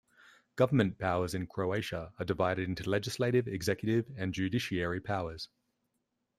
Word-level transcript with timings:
Government 0.55 0.97
powers 0.97 1.35
in 1.35 1.45
Croatia 1.45 2.11
are 2.17 2.25
divided 2.25 2.67
into 2.67 2.89
legislative, 2.89 3.47
executive 3.47 4.11
and 4.17 4.33
judiciary 4.33 4.99
powers. 4.99 5.47